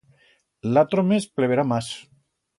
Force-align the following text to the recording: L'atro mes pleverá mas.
L'atro 0.77 1.03
mes 1.11 1.29
pleverá 1.41 1.67
mas. 1.75 1.93